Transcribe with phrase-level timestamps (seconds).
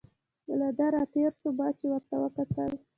[0.59, 2.71] له ده را تېر شو، ما چې ورته وکتل.